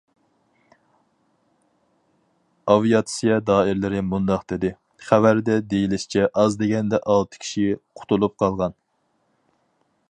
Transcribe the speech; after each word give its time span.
ئاۋىياتسىيە 2.73 3.37
دائىرىلىرى 3.49 4.01
مۇنداق 4.09 4.47
دېدى: 4.53 4.73
خەۋەردە 5.11 5.59
دېيىلىشىچە 5.75 6.27
ئاز 6.33 6.59
دېگەندە 6.65 7.03
ئالتە 7.13 7.43
كىشى 7.45 7.69
قۇتۇلۇپ 8.01 8.37
قالغان. 8.45 8.79